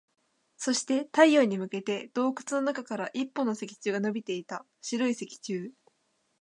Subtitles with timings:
[0.57, 4.65] そして、太陽に向けて洞窟の中から一本の石柱が伸びていた。
[4.81, 5.69] 白い石柱。